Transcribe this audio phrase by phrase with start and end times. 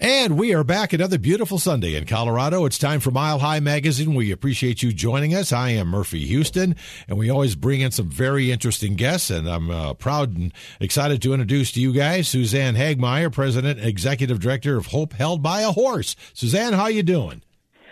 [0.00, 2.64] And we are back another beautiful Sunday in Colorado.
[2.66, 4.14] It's time for Mile High Magazine.
[4.14, 5.52] We appreciate you joining us.
[5.52, 6.76] I am Murphy Houston,
[7.08, 9.28] and we always bring in some very interesting guests.
[9.28, 13.88] And I'm uh, proud and excited to introduce to you guys Suzanne Hagmeyer, President and
[13.88, 16.14] Executive Director of Hope Held by a Horse.
[16.32, 17.42] Suzanne, how you doing?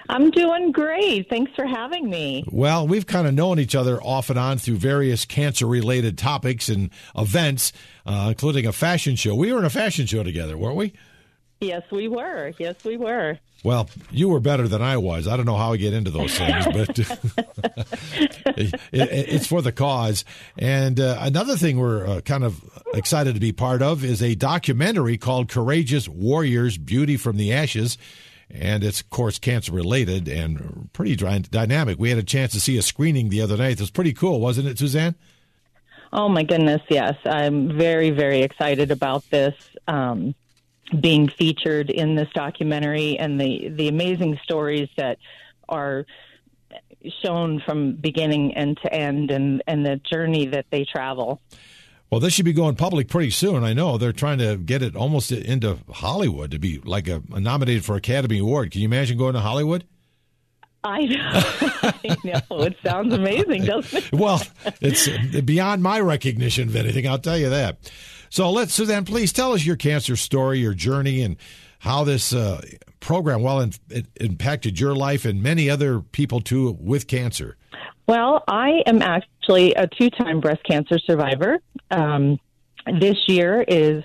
[0.08, 1.28] I'm doing great.
[1.28, 2.44] Thanks for having me.
[2.52, 6.68] Well, we've kind of known each other off and on through various cancer related topics
[6.68, 7.72] and events,
[8.06, 9.34] uh, including a fashion show.
[9.34, 10.92] We were in a fashion show together, weren't we?
[11.60, 12.52] Yes, we were.
[12.58, 13.38] Yes, we were.
[13.64, 15.26] Well, you were better than I was.
[15.26, 16.98] I don't know how I get into those things, but
[18.58, 20.24] it, it, it's for the cause.
[20.58, 22.62] And uh, another thing we're uh, kind of
[22.94, 27.96] excited to be part of is a documentary called Courageous Warriors Beauty from the Ashes.
[28.50, 31.98] And it's, of course, cancer related and pretty dynamic.
[31.98, 33.72] We had a chance to see a screening the other night.
[33.72, 35.16] It was pretty cool, wasn't it, Suzanne?
[36.12, 37.16] Oh, my goodness, yes.
[37.24, 39.54] I'm very, very excited about this.
[39.88, 40.36] Um,
[41.00, 45.18] being featured in this documentary and the the amazing stories that
[45.68, 46.06] are
[47.22, 51.40] shown from beginning end to end and and the journey that they travel.
[52.10, 53.64] Well, this should be going public pretty soon.
[53.64, 57.40] I know they're trying to get it almost into Hollywood to be like a, a
[57.40, 58.70] nominated for Academy Award.
[58.70, 59.84] Can you imagine going to Hollywood?
[60.86, 61.30] I know.
[61.82, 62.62] I know.
[62.62, 64.12] It sounds amazing, doesn't it?
[64.18, 64.42] well,
[64.80, 65.08] it's
[65.42, 67.06] beyond my recognition of anything.
[67.06, 67.78] I'll tell you that.
[68.30, 71.36] So let's, Suzanne, please tell us your cancer story, your journey, and
[71.78, 72.60] how this uh,
[73.00, 77.56] program well in, it impacted your life and many other people too with cancer.
[78.08, 81.58] Well, I am actually a two-time breast cancer survivor.
[81.90, 82.38] Um,
[83.00, 84.04] this year is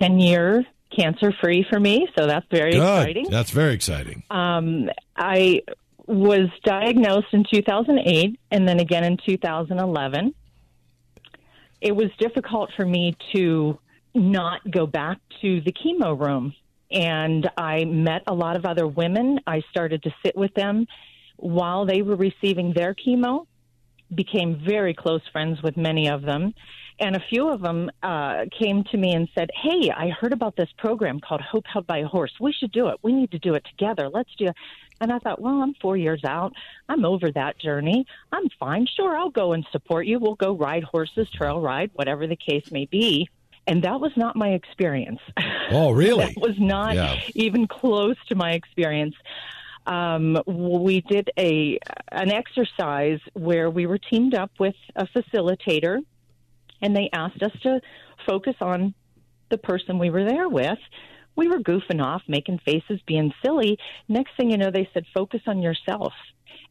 [0.00, 0.64] ten year
[0.96, 2.80] cancer free for me, so that's very Good.
[2.80, 3.26] exciting.
[3.30, 4.24] That's very exciting.
[4.30, 5.62] Um, I
[6.06, 10.34] was diagnosed in 2008 and then again in 2011
[11.80, 13.78] it was difficult for me to
[14.14, 16.54] not go back to the chemo room.
[16.90, 19.40] And I met a lot of other women.
[19.46, 20.86] I started to sit with them
[21.36, 23.46] while they were receiving their chemo,
[24.14, 26.54] became very close friends with many of them.
[26.98, 30.56] And a few of them uh, came to me and said, Hey, I heard about
[30.56, 32.32] this program called Hope Held by a Horse.
[32.40, 32.96] We should do it.
[33.02, 34.08] We need to do it together.
[34.08, 34.56] Let's do it.
[35.00, 36.54] And I thought, well, I'm four years out.
[36.88, 38.06] I'm over that journey.
[38.32, 38.86] I'm fine.
[38.86, 40.18] Sure, I'll go and support you.
[40.18, 43.28] We'll go ride horses, trail ride, whatever the case may be.
[43.66, 45.20] And that was not my experience.
[45.70, 46.26] Oh, really?
[46.26, 47.20] that was not yeah.
[47.34, 49.14] even close to my experience.
[49.86, 51.78] Um, we did a
[52.10, 56.00] an exercise where we were teamed up with a facilitator,
[56.82, 57.80] and they asked us to
[58.26, 58.94] focus on
[59.50, 60.78] the person we were there with
[61.36, 63.78] we were goofing off, making faces, being silly.
[64.08, 66.14] Next thing you know, they said, focus on yourself.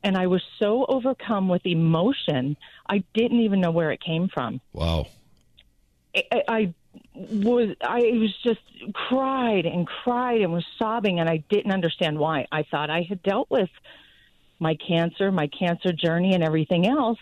[0.04, 2.58] And I was so overcome with emotion,
[2.88, 4.60] I didn't even know where it came from.
[4.74, 5.08] Wow.
[6.16, 6.74] I, I
[7.14, 8.60] was I was just
[8.94, 12.48] cried and cried and was sobbing and I didn't understand why.
[12.52, 13.70] I thought I had dealt with
[14.60, 17.20] my cancer, my cancer journey and everything else.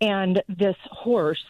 [0.00, 1.44] And this horse,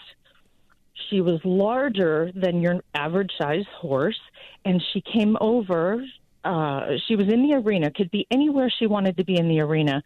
[1.10, 4.20] she was larger than your average size horse
[4.64, 6.04] and she came over.
[6.44, 9.60] Uh, she was in the arena, could be anywhere she wanted to be in the
[9.60, 10.02] arena.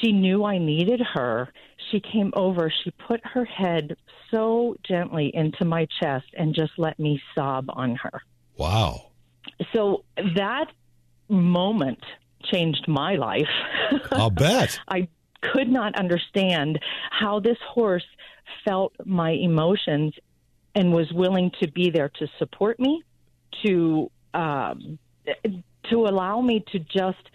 [0.00, 1.52] She knew I needed her.
[1.90, 2.72] She came over.
[2.82, 3.96] She put her head
[4.30, 8.22] so gently into my chest and just let me sob on her.
[8.56, 9.12] Wow.
[9.72, 10.04] So
[10.36, 10.66] that
[11.28, 12.02] moment
[12.44, 13.48] changed my life.
[14.10, 14.80] I'll bet.
[14.88, 15.08] I
[15.40, 18.04] could not understand how this horse
[18.64, 20.14] felt my emotions
[20.74, 23.02] and was willing to be there to support me,
[23.64, 24.98] to um,
[25.90, 27.30] to allow me to just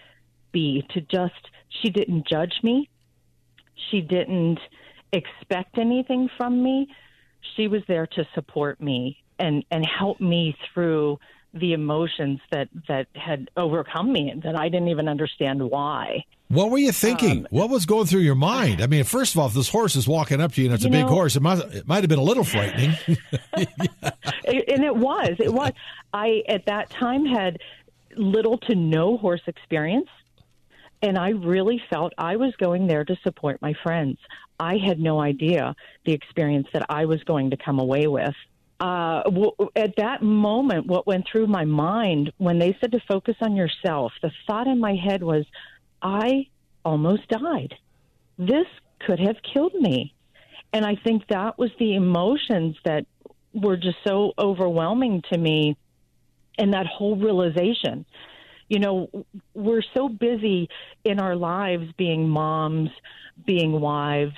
[0.51, 1.49] be, to just.
[1.81, 2.89] She didn't judge me.
[3.89, 4.59] She didn't
[5.11, 6.87] expect anything from me.
[7.55, 11.19] She was there to support me and and help me through
[11.53, 16.25] the emotions that that had overcome me and that I didn't even understand why.
[16.49, 17.39] What were you thinking?
[17.39, 18.81] Um, what was going through your mind?
[18.81, 20.85] I mean, first of all, if this horse is walking up to you and it's
[20.85, 22.95] a big know, horse, it might it might have been a little frightening.
[23.07, 25.35] and it was.
[25.39, 25.71] It was.
[26.13, 27.59] I at that time had
[28.15, 30.09] little to no horse experience,
[31.01, 34.17] and I really felt I was going there to support my friends.
[34.59, 35.75] I had no idea
[36.05, 38.35] the experience that I was going to come away with.
[38.83, 39.23] Uh,
[39.77, 44.11] at that moment, what went through my mind when they said to focus on yourself,
[44.21, 45.45] the thought in my head was,
[46.01, 46.47] I
[46.83, 47.75] almost died.
[48.37, 48.65] This
[48.99, 50.13] could have killed me.
[50.73, 53.05] And I think that was the emotions that
[53.53, 55.77] were just so overwhelming to me
[56.57, 58.05] and that whole realization.
[58.67, 60.67] You know, we're so busy
[61.05, 62.89] in our lives being moms,
[63.45, 64.35] being wives,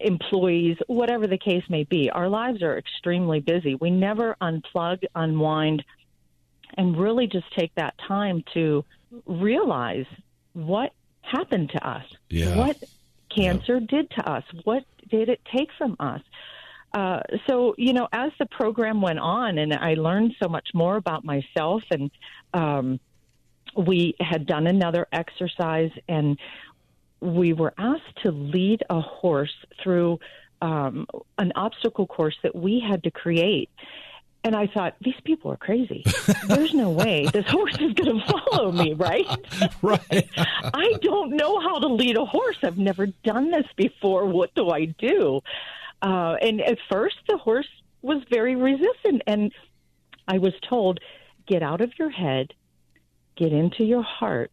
[0.00, 2.10] employees, whatever the case may be.
[2.10, 3.74] Our lives are extremely busy.
[3.74, 5.84] We never unplug, unwind,
[6.76, 8.84] and really just take that time to
[9.26, 10.06] realize
[10.52, 10.92] what
[11.22, 12.56] happened to us, Yeah.
[12.56, 12.76] what
[13.34, 16.22] cancer did to us, what did it take from us.
[16.94, 20.96] Uh, so, you know, as the program went on and I learned so much more
[20.96, 22.10] about myself, and
[22.54, 22.98] um,
[23.76, 26.38] we had done another exercise, and
[27.20, 30.18] we were asked to lead a horse through
[30.62, 31.06] um,
[31.38, 33.70] an obstacle course that we had to create.
[34.44, 36.04] And I thought, these people are crazy.
[36.48, 39.26] There's no way this horse is going to follow me, right?
[39.82, 40.28] Right.
[40.36, 42.56] I don't know how to lead a horse.
[42.62, 44.26] I've never done this before.
[44.26, 45.40] What do I do?
[46.02, 47.68] Uh, and at first, the horse
[48.02, 49.22] was very resistant.
[49.26, 49.52] And
[50.26, 51.00] I was told,
[51.46, 52.54] get out of your head,
[53.36, 54.50] get into your heart.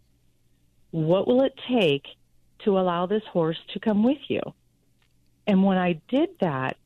[0.91, 2.05] What will it take
[2.63, 4.41] to allow this horse to come with you?
[5.47, 6.77] And when I did that,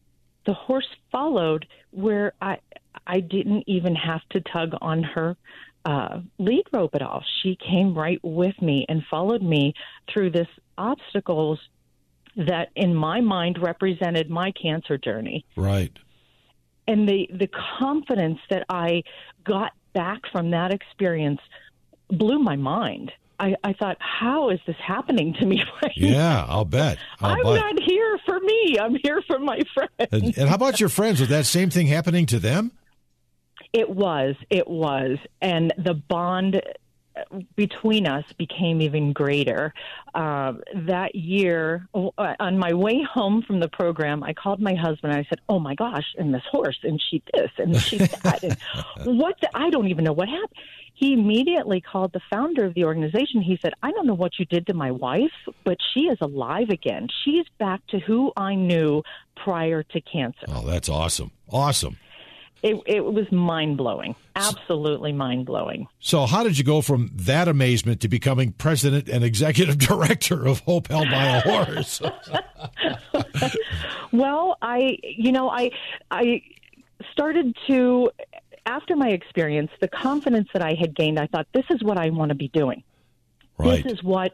[0.46, 2.58] the horse followed where I
[3.06, 5.38] I didn't even have to tug on her
[5.86, 7.24] uh, lead rope at all.
[7.42, 9.74] She came right with me and followed me
[10.12, 11.60] through this obstacles
[12.36, 15.46] that, in my mind, represented my cancer journey.
[15.56, 15.96] Right.
[16.88, 17.50] And the the
[17.80, 19.04] confidence that I
[19.44, 21.42] got back from that experience
[22.10, 23.12] blew my mind.
[23.40, 26.98] I, I thought, how is this happening to me right Yeah, I'll bet.
[27.22, 27.56] I'm bet.
[27.56, 28.78] not here for me.
[28.80, 29.92] I'm here for my friends.
[30.12, 31.20] And, and how about your friends?
[31.20, 32.72] Was that same thing happening to them?
[33.74, 34.36] It was.
[34.50, 35.18] It was.
[35.42, 36.62] And the bond
[37.56, 39.74] between us became even greater.
[40.14, 42.10] Uh, that year, uh,
[42.40, 45.14] on my way home from the program, I called my husband.
[45.14, 48.44] and I said, "Oh my gosh!" And this horse, and she this, and she that,
[48.44, 48.58] and
[49.20, 49.36] what?
[49.42, 50.60] The, I don't even know what happened.
[51.00, 53.42] He immediately called the founder of the organization.
[53.42, 55.32] He said, "I don't know what you did to my wife,
[55.64, 57.08] but she is alive again.
[57.24, 59.04] She's back to who I knew
[59.36, 61.32] prior to cancer." Oh, that's awesome.
[61.50, 61.98] Awesome.
[62.62, 65.88] It, it was mind blowing, absolutely mind blowing.
[66.02, 70.60] So, how did you go from that amazement to becoming president and executive director of
[70.62, 72.02] Hope Held by a Horse?
[74.12, 75.72] Well, I, you know, I,
[76.10, 76.42] I
[77.12, 78.10] started to,
[78.66, 82.10] after my experience, the confidence that I had gained, I thought, this is what I
[82.10, 82.84] want to be doing.
[83.58, 83.84] right.
[83.84, 84.34] This is what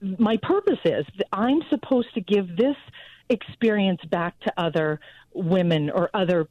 [0.00, 1.04] my purpose is.
[1.32, 2.76] I'm supposed to give this
[3.28, 5.00] experience back to other
[5.32, 6.48] women or other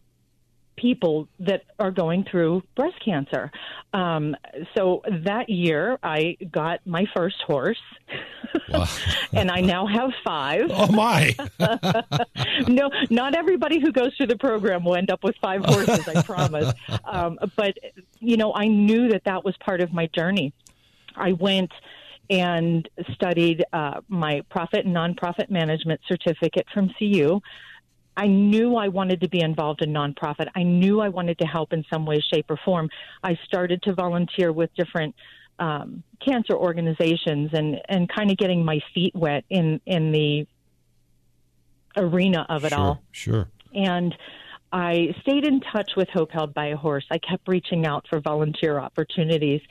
[0.76, 3.52] people that are going through breast cancer.
[3.94, 4.36] Um,
[4.76, 7.82] so that year, I got my first horse,
[8.70, 8.88] Wow.
[9.34, 10.70] and I now have five.
[10.70, 11.36] Oh, my.
[12.68, 16.22] no, not everybody who goes through the program will end up with five horses, I
[16.22, 16.74] promise.
[17.06, 17.78] Um, but,
[18.20, 20.54] you know, I knew that that was part of my journey.
[21.16, 21.72] I went
[22.30, 27.42] and studied uh, my profit and nonprofit management certificate from CU.
[28.18, 30.48] I knew I wanted to be involved in nonprofit.
[30.56, 32.90] I knew I wanted to help in some way, shape, or form.
[33.24, 35.16] I started to volunteer with different
[35.60, 40.48] um, cancer organizations and, and kind of getting my feet wet in, in the
[41.98, 43.02] arena of it sure, all.
[43.12, 43.48] Sure.
[43.74, 44.16] And
[44.72, 47.06] I stayed in touch with Hope Held by a Horse.
[47.10, 49.62] I kept reaching out for volunteer opportunities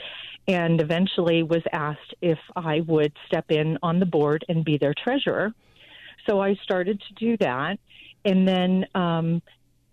[0.47, 4.95] and eventually was asked if I would step in on the board and be their
[4.95, 5.53] treasurer.
[6.29, 7.79] So I started to do that.
[8.25, 9.43] And then um,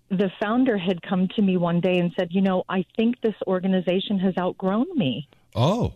[0.10, 3.36] the founder had come to me one day and said, You know, I think this
[3.48, 5.28] organization has outgrown me.
[5.56, 5.94] Oh,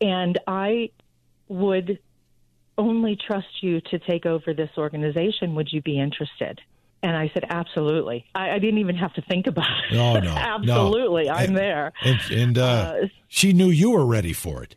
[0.00, 0.90] And I
[1.48, 1.98] would
[2.78, 5.54] only trust you to take over this organization.
[5.54, 6.60] Would you be interested?
[7.02, 8.24] And I said, absolutely.
[8.34, 9.94] I, I didn't even have to think about it.
[9.94, 10.30] No, no, no.
[10.34, 11.28] absolutely.
[11.28, 11.92] I'm And- there.
[12.04, 14.76] and, and uh, Uh, she knew you were ready for it,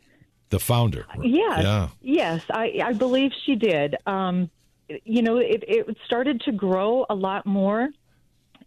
[0.50, 1.06] the founder.
[1.22, 1.88] Yes, Yeah.
[2.02, 3.96] yes, I, I believe she did.
[4.06, 4.50] Um,
[5.04, 7.88] you know, it, it started to grow a lot more.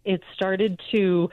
[0.04, 1.28] It started to,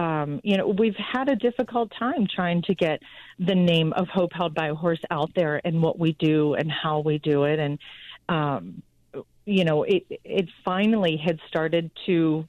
[0.00, 3.02] um, you know, we've had a difficult time trying to get
[3.38, 6.72] the name of Hope Held by a Horse out there and what we do and
[6.72, 7.58] how we do it.
[7.58, 7.78] And,
[8.28, 8.82] um,
[9.44, 12.46] you know, it, it finally had started to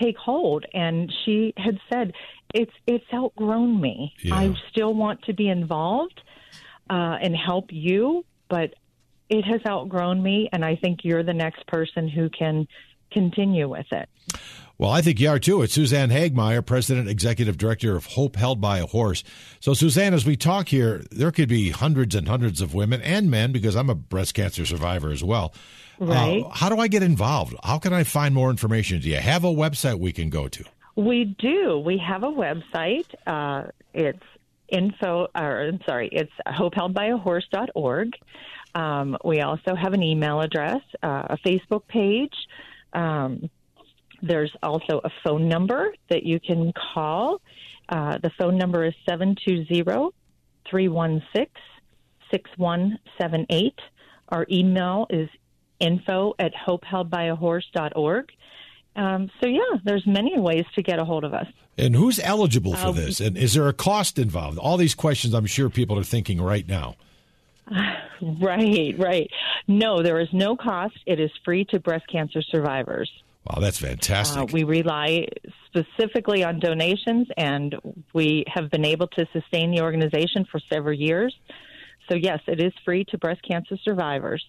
[0.00, 0.64] take hold.
[0.72, 2.14] And she had said,
[2.54, 4.14] it's, it's outgrown me.
[4.22, 4.34] Yeah.
[4.34, 6.18] I still want to be involved
[6.88, 8.74] uh, and help you, but
[9.28, 12.68] it has outgrown me, and I think you're the next person who can
[13.10, 14.08] continue with it.
[14.76, 15.62] Well, I think you are too.
[15.62, 19.22] It's Suzanne Hagmeyer, President, Executive Director of Hope Held by a Horse.
[19.60, 23.30] So, Suzanne, as we talk here, there could be hundreds and hundreds of women and
[23.30, 25.54] men, because I'm a breast cancer survivor as well.
[26.00, 26.42] Right.
[26.44, 27.54] Uh, how do I get involved?
[27.62, 29.00] How can I find more information?
[29.00, 30.64] Do you have a website we can go to?
[30.96, 31.78] We do.
[31.78, 33.06] We have a website.
[33.26, 34.22] Uh, it's
[34.68, 38.12] info, or I'm sorry, it's hopeheldbyahorse.org.
[38.74, 42.34] Um, we also have an email address, uh, a Facebook page.
[42.92, 43.50] Um,
[44.26, 47.40] There's also a phone number that you can call.
[47.88, 50.12] Uh, the phone number is 720
[50.70, 51.46] 316
[52.30, 53.78] 6178.
[54.30, 55.28] Our email is
[55.78, 58.32] info at hopeheldbyahorse.org.
[58.96, 61.46] Um, so, yeah, there's many ways to get a hold of us.
[61.76, 63.20] And who's eligible for uh, this?
[63.20, 64.58] And is there a cost involved?
[64.58, 66.96] All these questions I'm sure people are thinking right now.
[68.40, 69.28] Right, right.
[69.66, 70.96] No, there is no cost.
[71.04, 73.10] It is free to breast cancer survivors.
[73.46, 74.42] Wow, that's fantastic.
[74.42, 75.28] Uh, we rely
[75.66, 77.74] specifically on donations, and
[78.14, 81.36] we have been able to sustain the organization for several years.
[82.08, 84.44] So, yes, it is free to breast cancer survivors.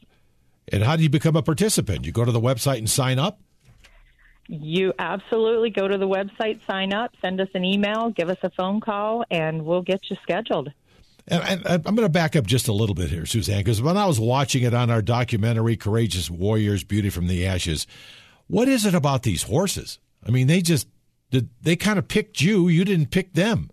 [0.72, 2.06] And how do you become a participant?
[2.06, 3.40] You go to the website and sign up?
[4.48, 8.52] You absolutely go to the website, sign up, send us an email, give us a
[8.52, 10.72] phone call, and we'll get you scheduled.
[11.28, 13.98] And I, am going to back up just a little bit here, Suzanne, because when
[13.98, 17.88] I was watching it on our documentary, Courageous Warriors Beauty from the Ashes,
[18.48, 20.00] what is it about these horses?
[20.26, 20.88] I mean, they just,
[21.62, 23.70] they kind of picked you, you didn't pick them.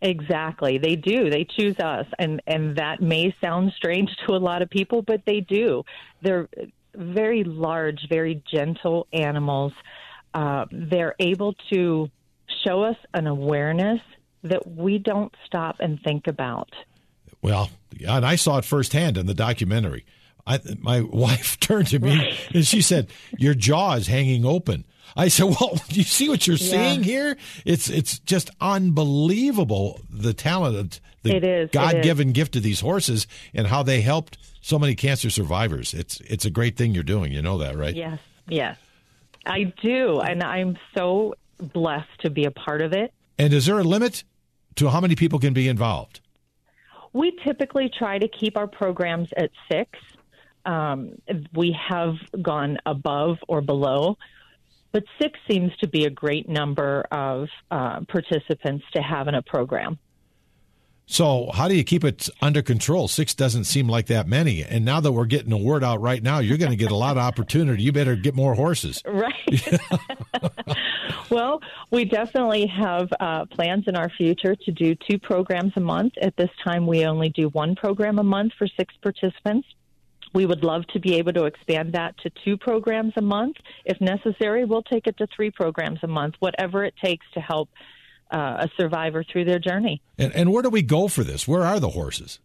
[0.00, 0.76] Exactly.
[0.76, 1.30] They do.
[1.30, 2.06] They choose us.
[2.18, 5.82] And, and that may sound strange to a lot of people, but they do.
[6.20, 6.48] They're
[6.94, 9.72] very large, very gentle animals.
[10.34, 12.10] Uh, they're able to
[12.66, 14.00] show us an awareness
[14.42, 16.70] that we don't stop and think about.
[17.40, 17.70] Well,
[18.06, 20.04] and I saw it firsthand in the documentary.
[20.46, 23.08] I, my wife turned to me and she said,
[23.38, 24.84] "Your jaw is hanging open."
[25.16, 26.70] I said, "Well, do you see what you're yeah.
[26.70, 27.36] seeing here?
[27.64, 33.82] It's it's just unbelievable the talent of the God-given gift of these horses and how
[33.82, 35.94] they helped so many cancer survivors.
[35.94, 37.32] It's it's a great thing you're doing.
[37.32, 37.94] You know that, right?
[37.94, 38.76] Yes, yes,
[39.46, 43.12] I do, and I'm so blessed to be a part of it.
[43.38, 44.24] And is there a limit
[44.76, 46.20] to how many people can be involved?
[47.12, 49.98] We typically try to keep our programs at six.
[50.64, 51.20] Um,
[51.54, 54.16] we have gone above or below,
[54.92, 59.42] but six seems to be a great number of uh, participants to have in a
[59.42, 59.98] program.
[61.06, 63.08] So, how do you keep it under control?
[63.08, 64.62] Six doesn't seem like that many.
[64.64, 66.96] And now that we're getting the word out right now, you're going to get a
[66.96, 67.82] lot of opportunity.
[67.82, 69.02] You better get more horses.
[69.14, 69.78] Right.
[71.30, 76.14] well, we definitely have uh, plans in our future to do two programs a month.
[76.20, 79.68] At this time, we only do one program a month for six participants.
[80.34, 83.56] We would love to be able to expand that to two programs a month.
[83.84, 87.68] If necessary, we'll take it to three programs a month, whatever it takes to help
[88.32, 90.02] uh, a survivor through their journey.
[90.18, 91.46] And, and where do we go for this?
[91.46, 92.40] Where are the horses?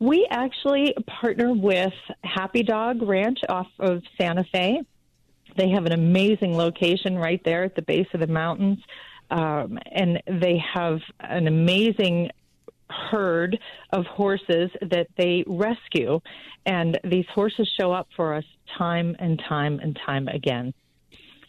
[0.00, 1.92] We actually partner with
[2.24, 4.82] Happy Dog Ranch off of Santa Fe.
[5.56, 8.78] They have an amazing location right there at the base of the mountains.
[9.30, 12.30] Um, and they have an amazing
[12.90, 13.58] herd
[13.92, 16.20] of horses that they rescue.
[16.66, 18.44] And these horses show up for us
[18.76, 20.74] time and time and time again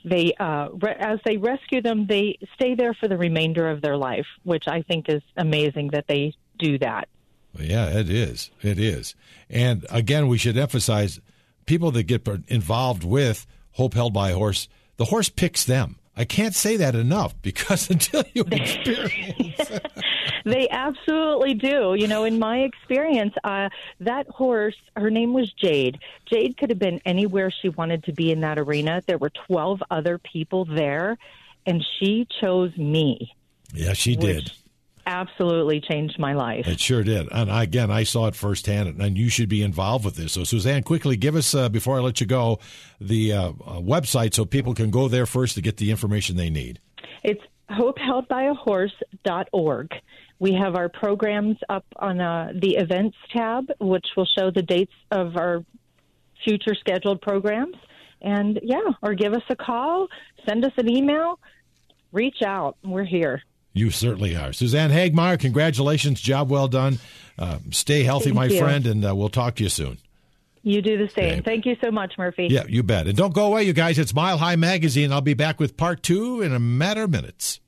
[0.05, 3.98] they uh, re- as they rescue them, they stay there for the remainder of their
[3.98, 7.10] life, which I think is amazing that they do that.
[7.58, 8.51] Yeah, it is.
[8.62, 9.15] It is.
[9.50, 11.19] And again, we should emphasize
[11.65, 14.67] people that get involved with Hope Held by a Horse,
[14.98, 15.98] the horse picks them.
[16.20, 19.72] I can't say that enough because until you experience
[20.46, 21.96] they absolutely do.
[21.98, 23.70] You know, in my experience, uh,
[24.02, 26.00] that horse, her name was Jade.
[26.26, 29.02] Jade could have been anywhere she wanted to be in that arena.
[29.08, 31.18] There were 12 other people there,
[31.66, 33.34] and she chose me.
[33.74, 34.52] Yeah, she did
[35.10, 36.68] absolutely changed my life.
[36.68, 37.28] It sure did.
[37.32, 40.34] And again, I saw it firsthand, and you should be involved with this.
[40.34, 42.60] So, Suzanne, quickly give us, uh, before I let you go,
[43.01, 46.51] the uh, uh, website so people can go there first to get the information they
[46.51, 46.80] need.
[47.24, 49.89] It's hopeheldbyahorse.org.
[50.38, 54.94] We have our programs up on uh, the events tab, which will show the dates
[55.12, 55.66] of our
[56.46, 57.75] future scheduled programs.
[58.22, 60.08] And yeah, or give us a call,
[60.48, 61.39] send us an email,
[62.12, 62.78] reach out.
[62.84, 63.42] We're here.
[63.74, 64.52] You certainly are.
[64.52, 66.20] Suzanne Hagmeyer, congratulations.
[66.20, 67.00] Job well done.
[67.38, 68.60] Uh, stay healthy, Thank my you.
[68.60, 69.98] friend, and uh, we'll talk to you soon.
[70.62, 71.34] You do the same.
[71.34, 71.42] Okay.
[71.42, 72.48] Thank you so much, Murphy.
[72.50, 73.08] Yeah, you bet.
[73.08, 73.98] And don't go away, you guys.
[73.98, 75.14] It's Mile High Magazine.
[75.14, 77.62] I'll be back with part two in a matter of minutes.